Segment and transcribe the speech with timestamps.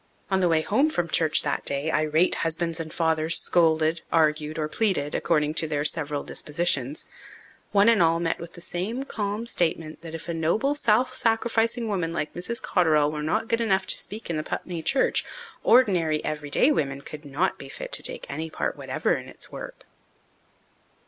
[0.31, 4.67] On the way home from church that day irate husbands and fathers scolded, argued, or
[4.67, 7.05] pleaded, according to their several dispositions.
[7.71, 11.87] One and all met with the same calm statement that if a noble, self sacrificing
[11.87, 12.59] woman like Mrs.
[12.63, 15.23] Cotterell were not good enough to speak in the Putney church,
[15.63, 19.83] ordinary, everyday women could not be fit to take any part whatever in its work.